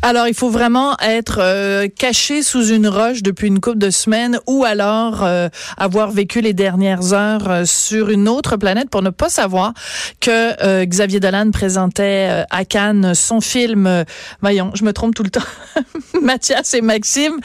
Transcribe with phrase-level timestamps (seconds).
[0.00, 4.38] Alors, il faut vraiment être euh, caché sous une roche depuis une couple de semaines
[4.46, 9.10] ou alors euh, avoir vécu les dernières heures euh, sur une autre planète pour ne
[9.10, 9.74] pas savoir
[10.20, 14.04] que Xavier Dolan présentait à Cannes son film,
[14.40, 15.40] voyons, je me trompe tout le temps,
[16.22, 17.40] Mathias et Maxime.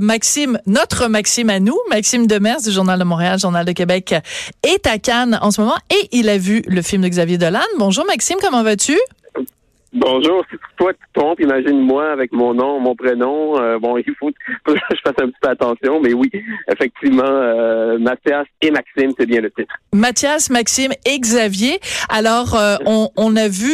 [0.00, 4.14] Maxime, notre Maxime à nous, Maxime Demers du Journal de Montréal, Journal de Québec,
[4.62, 7.60] est à Cannes en ce moment et il a vu le film de Xavier Dolan.
[7.78, 8.98] Bonjour Maxime, comment vas-tu?
[9.94, 13.58] Bonjour, si toi tu trompes, imagine-moi avec mon nom, mon prénom.
[13.58, 14.30] Euh, bon, il faut
[14.66, 16.30] que je fasse un petit peu attention, mais oui,
[16.70, 19.74] effectivement, euh, Mathias et Maxime, c'est bien le titre.
[19.94, 21.80] Mathias, Maxime et Xavier.
[22.10, 23.72] Alors, euh, on, on, a vu,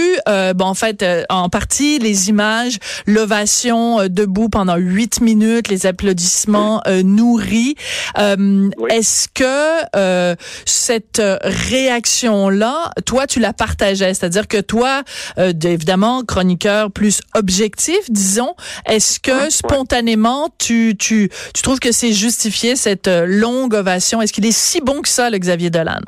[0.54, 2.78] bon, en fait, en partie les images,
[3.08, 7.74] l'ovation debout pendant huit minutes, les applaudissements nourris.
[8.16, 15.02] Est-ce que cette réaction-là, toi, tu la partageais, c'est-à-dire que toi,
[15.36, 18.54] évidemment chroniqueur plus objectif, disons.
[18.86, 24.20] Est-ce que spontanément, tu, tu, tu trouves que c'est justifié cette euh, longue ovation?
[24.20, 26.00] Est-ce qu'il est si bon que ça, le Xavier Dolan?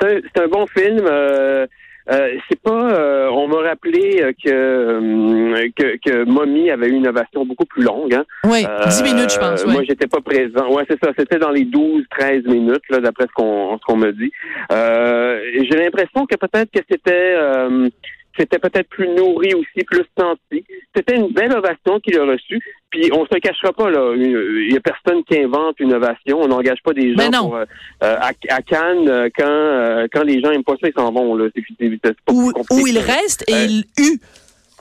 [0.00, 1.00] C'est un, bon film.
[1.06, 1.66] Euh,
[2.10, 3.30] euh, c'est pas.
[3.30, 8.12] on m'a rappelé que, que que Mommy avait eu une ovation beaucoup plus longue.
[8.12, 8.24] Hein.
[8.44, 9.64] Oui, 10 minutes, je pense.
[9.64, 10.68] Moi, j'étais pas présent.
[10.74, 11.12] Ouais, c'est ça.
[11.16, 14.30] C'était dans les 12-13 minutes, là, d'après ce qu'on ce qu'on me dit.
[14.70, 17.36] J'ai l'impression que peut-être que c'était
[18.36, 20.64] c'était peut-être plus nourri aussi, plus senti.
[20.94, 22.60] C'était une belle ovation qu'il a reçue.
[22.90, 24.14] Puis on se cachera pas là.
[24.16, 26.40] Il y a personne qui invente une ovation.
[26.40, 27.64] On n'engage pas des gens pour, euh,
[28.00, 31.34] à, à, Cannes euh, quand euh, quand les gens aiment pas ça, ils s'en vont
[31.34, 31.48] là.
[31.54, 34.20] C'est, où, où il reste et il eut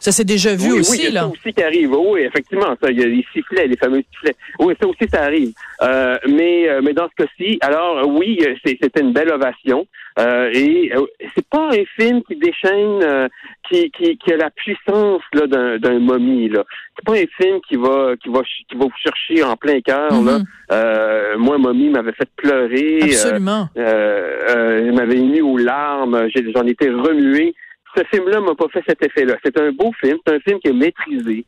[0.03, 1.21] ça s'est déjà vu aussi, oui, il y a là.
[1.21, 1.93] Ça aussi qui arrive.
[1.93, 4.35] Oui, effectivement, ça, il y a les sifflets, les fameux sifflets.
[4.59, 5.53] Oui, ça aussi, ça arrive.
[5.81, 9.87] Euh, mais, euh, mais dans ce cas-ci, alors oui, c'était une belle ovation.
[10.19, 13.29] Euh, et euh, c'est pas un film qui déchaîne,
[13.69, 15.47] qui, qui, qui a la puissance là
[15.77, 16.49] d'un momie.
[16.49, 16.65] Là,
[16.97, 20.11] c'est pas un film qui va qui va qui va vous chercher en plein cœur.
[20.11, 20.39] là.
[20.69, 21.37] Mm-hmm.
[21.37, 22.99] moi, momie m'avait fait pleurer.
[23.03, 23.69] Absolument.
[23.77, 26.27] Euh, m'avait mis aux larmes.
[26.53, 27.55] J'en étais remué
[27.95, 29.35] ce film-là m'a pas fait cet effet-là.
[29.43, 31.45] C'est un beau film, c'est un film qui est maîtrisé,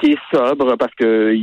[0.00, 1.34] qui est sobre parce que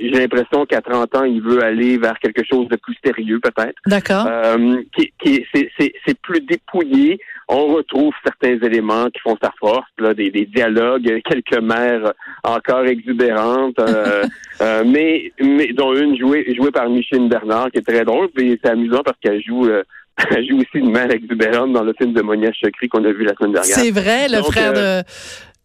[0.00, 3.76] j'ai l'impression qu'à 30 ans, il veut aller vers quelque chose de plus sérieux, peut-être.
[3.86, 4.26] D'accord.
[4.28, 7.20] Euh, qui, qui c'est plus dépouillé.
[7.48, 12.12] On retrouve certains éléments qui font sa force, là, des, des dialogues, quelques mères
[12.44, 14.22] encore exubérantes, euh,
[14.60, 18.58] euh, mais, mais dont une jouée, jouée par Micheline Bernard, qui est très drôle, et
[18.62, 19.82] c'est amusant parce qu'elle joue euh,
[20.30, 23.24] elle joue aussi une mère exubérante dans le film de Monia Chokri qu'on a vu
[23.24, 23.76] la semaine dernière.
[23.76, 25.06] C'est vrai, le frère euh, de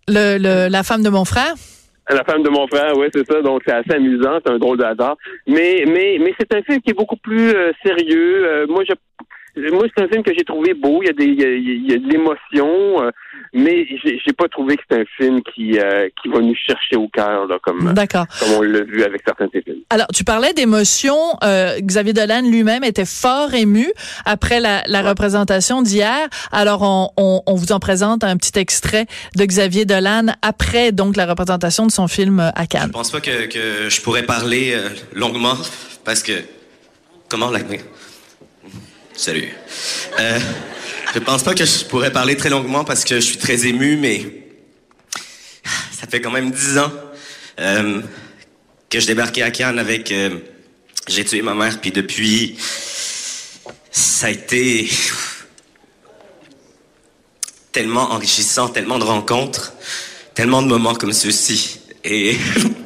[0.08, 1.54] le, le, la femme de mon frère?
[2.10, 3.42] La femme de mon frère, oui, c'est ça.
[3.42, 5.18] Donc c'est assez amusant, c'est un drôle de hasard.
[5.48, 8.46] Mais mais mais c'est un film qui est beaucoup plus euh, sérieux.
[8.46, 8.94] Euh, moi, je
[9.72, 11.02] moi, c'est un film que j'ai trouvé beau.
[11.02, 13.10] Il y a des, il y a, de l'émotion, euh,
[13.56, 17.08] mais j'ai, pas trouvé que c'est un film qui, euh, qui va nous chercher au
[17.08, 19.80] cœur, là, comme, comme on l'a vu avec certains de ces films.
[19.90, 21.16] Alors, tu parlais d'émotion.
[21.42, 23.88] Euh, Xavier Dolan lui-même était fort ému
[24.26, 26.28] après la, la représentation d'hier.
[26.52, 29.06] Alors, on, on, on, vous en présente un petit extrait
[29.38, 32.88] de Xavier Dolan après donc la représentation de son film à Cannes.
[32.88, 34.78] Je pense pas que, que je pourrais parler
[35.14, 35.56] longuement
[36.04, 36.34] parce que
[37.30, 37.60] comment la
[39.14, 39.48] Salut.
[41.16, 43.96] Je pense pas que je pourrais parler très longuement parce que je suis très ému,
[43.96, 44.26] mais
[45.98, 46.92] ça fait quand même dix ans
[47.58, 48.02] euh,
[48.90, 50.40] que je débarquais à Cannes avec euh,
[51.08, 52.58] J'ai tué ma mère, puis depuis,
[53.92, 54.90] ça a été
[57.72, 59.72] tellement enrichissant, tellement de rencontres,
[60.34, 61.80] tellement de moments comme ceux-ci.
[62.04, 62.38] Et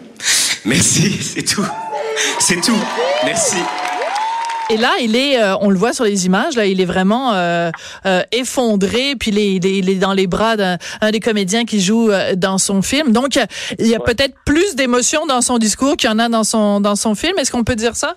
[0.65, 1.65] merci, c'est tout.
[2.39, 2.79] C'est tout.
[3.25, 3.57] Merci.
[4.71, 7.33] Et là, il est, euh, on le voit sur les images, là, il est vraiment
[7.33, 7.71] euh,
[8.05, 10.77] euh, effondré, puis il est, il est, dans les bras d'un
[11.11, 13.11] des comédiens qui joue dans son film.
[13.11, 13.39] Donc,
[13.79, 16.81] il y a peut-être plus d'émotion dans son discours qu'il y en a dans son
[16.81, 17.37] dans son film.
[17.39, 18.15] Est-ce qu'on peut dire ça?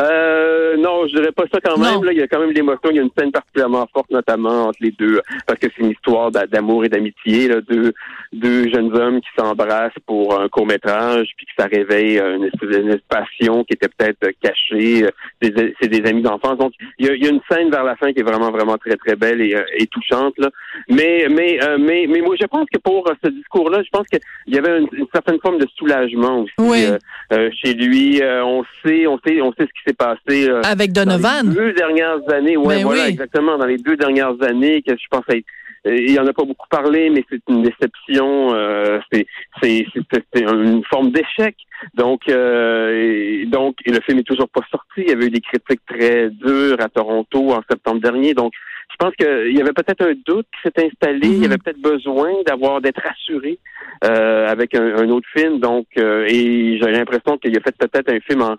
[0.00, 2.02] Euh, non, je dirais pas ça quand même.
[2.04, 2.90] Là, il y a quand même l'émotion.
[2.90, 5.90] Il y a une scène particulièrement forte, notamment entre les deux, parce que c'est une
[5.90, 7.48] histoire d'amour et d'amitié.
[7.68, 7.92] Deux,
[8.32, 12.98] deux jeunes hommes qui s'embrassent pour un court métrage, puis que ça réveille une, une
[13.08, 15.06] passion qui était peut-être cachée.
[15.40, 16.58] C'est des amis d'enfance.
[16.58, 19.16] Donc, il y, a, une scène vers la fin qui est vraiment, vraiment très, très
[19.16, 20.34] belle et, et touchante.
[20.38, 20.50] Là.
[20.88, 24.20] Mais, mais, euh, mais, mais moi, je pense que pour ce discours-là, je pense qu'il
[24.54, 26.98] y avait une, certaine forme de soulagement aussi euh,
[27.32, 28.20] euh, chez lui.
[28.22, 30.48] on sait, on sait, on sait ce qui s'est passé.
[30.64, 31.44] Avec Donovan.
[31.44, 33.58] Dans les deux dernières années, ouais, ben voilà, exactement.
[33.58, 35.44] Dans les deux dernières années, que je pense être
[35.84, 38.54] il y en a pas beaucoup parlé, mais c'est une déception.
[38.54, 39.26] Euh, c'est
[39.62, 41.56] une forme d'échec.
[41.94, 44.98] Donc et, donc et le film est toujours pas sorti.
[44.98, 48.34] Il y avait eu des critiques très dures à Toronto en septembre dernier.
[48.34, 48.52] Donc
[48.90, 51.28] je pense qu'il y avait peut-être un doute qui s'est installé.
[51.28, 53.58] Il y avait peut-être besoin d'avoir d'être rassuré
[54.04, 55.60] euh, avec un, un, autre film.
[55.60, 58.56] Donc et j'ai l'impression qu'il a fait peut-être un film en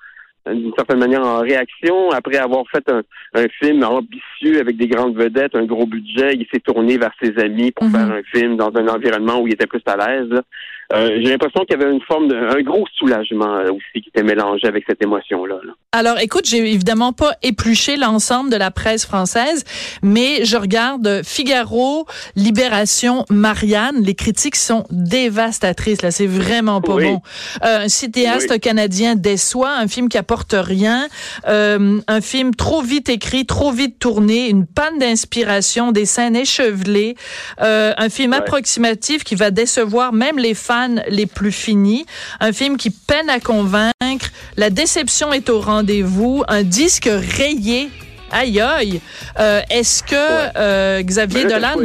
[0.48, 2.12] d'une certaine manière en réaction.
[2.12, 3.02] Après avoir fait un,
[3.34, 7.38] un, film ambitieux avec des grandes vedettes, un gros budget, il s'est tourné vers ses
[7.40, 7.92] amis pour mhm.
[7.92, 10.42] faire un film dans un environnement où il était plus à l'aise.
[10.94, 14.10] Euh, j'ai l'impression qu'il y avait une forme de un gros soulagement euh, aussi qui
[14.10, 15.60] était mélangé avec cette émotion-là.
[15.94, 19.66] Alors, écoute, j'ai évidemment pas épluché l'ensemble de la presse française,
[20.02, 22.08] mais je regarde Figaro,
[22.38, 24.02] Libération, Marianne.
[24.02, 26.02] Les critiques sont dévastatrices.
[26.02, 27.22] Là, c'est vraiment pas bon.
[27.66, 31.10] Euh, un cinéaste canadien déçoit, un film qui apporte rien,
[31.50, 37.18] euh, un film trop vite écrit, trop vite tourné, une panne d'inspiration, des scènes échevelées,
[37.62, 42.06] euh, un film approximatif qui va décevoir même les fans les plus finis,
[42.40, 43.92] un film qui peine à convaincre,
[44.58, 47.90] la déception est au rendez-vous, un disque rayé
[48.32, 49.02] Aïe aïe.
[49.40, 50.16] Euh, est-ce que
[50.58, 51.76] euh, Xavier Dolan...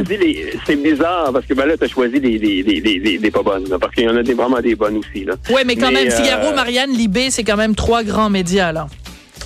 [0.64, 3.64] C'est bizarre parce que ben là, tu as choisi des, des, des, des, pas bonnes.
[3.80, 5.26] parce qu'il y en a des, vraiment des bonnes aussi.
[5.50, 8.70] Oui, mais quand même, Figaro, euh, Marianne, Libé, c'est quand même trois grands médias.
[8.72, 8.86] là.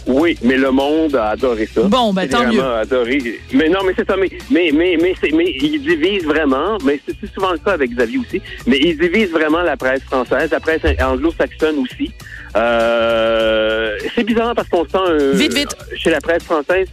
[0.06, 1.82] Oui, mais le monde a adoré ça.
[1.82, 2.62] Bon, ben tant mieux.
[2.62, 3.40] adoré.
[3.52, 4.16] Mais non, mais c'est ça.
[4.16, 6.78] Mais mais mais mais, mais ils divisent vraiment.
[6.84, 8.40] Mais c'est souvent le cas avec Xavier aussi.
[8.66, 12.12] Mais ils divisent vraiment la presse française, la presse anglo-saxonne aussi.
[12.56, 16.88] Euh, c'est bizarre parce qu'on sent vite vite chez la presse française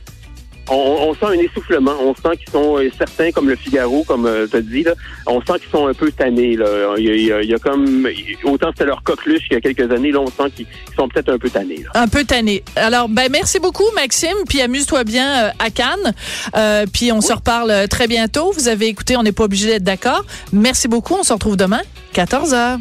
[0.70, 1.96] on, sent un essoufflement.
[2.02, 4.94] On sent qu'ils sont euh, certains, comme le Figaro, comme euh, tu as dit, là,
[5.26, 6.56] on sent qu'ils sont un peu tannés.
[6.56, 6.96] Là.
[6.98, 8.08] Il, y a, comme
[8.44, 11.30] autant c'était leur coqueluche il y a quelques années, là, on sent qu'ils sont peut-être
[11.30, 11.84] un peu tannés.
[11.94, 12.64] Un peu tannés.
[12.76, 16.86] Alors, ben merci beaucoup, Maxime, puis amuse-toi bien euh, à Cannes.
[16.92, 18.52] puis on se reparle très bientôt.
[18.52, 20.26] Vous avez écouté, on n'est pas obligé d'être d'accord.
[20.52, 21.16] Merci beaucoup.
[21.16, 21.82] On se retrouve demain,
[22.14, 22.80] 14 h